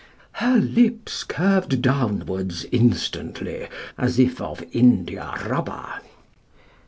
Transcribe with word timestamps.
Her 0.31 0.57
lips 0.57 1.23
curved 1.23 1.79
downwards 1.83 2.65
instantly, 2.71 3.67
As 3.99 4.17
if 4.17 4.41
of 4.41 4.63
india 4.71 5.31
rubber. 5.45 5.99